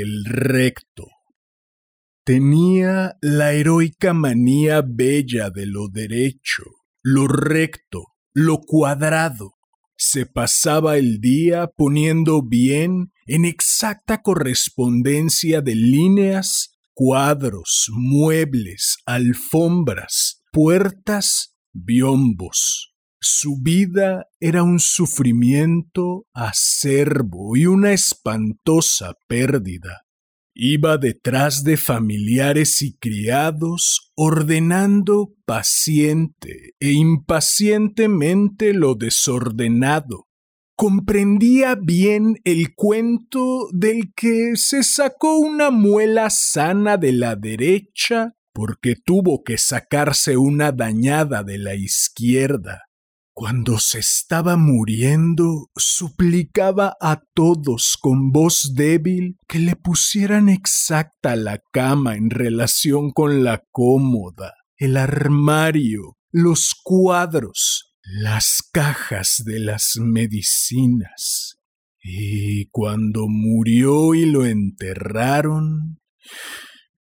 [0.00, 1.06] el recto.
[2.24, 6.62] Tenía la heroica manía bella de lo derecho,
[7.02, 9.54] lo recto, lo cuadrado.
[9.96, 21.56] Se pasaba el día poniendo bien en exacta correspondencia de líneas, cuadros, muebles, alfombras, puertas,
[21.72, 22.91] biombos.
[23.24, 30.06] Su vida era un sufrimiento acerbo y una espantosa pérdida.
[30.56, 40.26] Iba detrás de familiares y criados, ordenando paciente e impacientemente lo desordenado.
[40.74, 48.96] Comprendía bien el cuento del que se sacó una muela sana de la derecha porque
[48.96, 52.88] tuvo que sacarse una dañada de la izquierda
[53.42, 61.60] cuando se estaba muriendo, suplicaba a todos con voz débil que le pusieran exacta la
[61.72, 71.58] cama en relación con la cómoda, el armario, los cuadros, las cajas de las medicinas.
[72.00, 75.98] Y cuando murió y lo enterraron,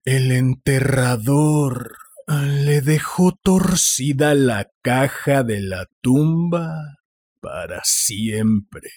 [0.05, 1.97] el enterrador
[2.27, 6.99] le dejó torcida la caja de la tumba
[7.41, 8.91] para siempre.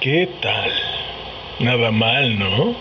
[0.00, 0.70] ¿Qué tal?
[1.60, 2.76] Nada mal, ¿no?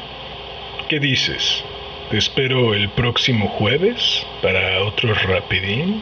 [0.89, 1.63] ¿Qué dices?
[2.09, 6.01] ¿Te espero el próximo jueves para otro rapidín?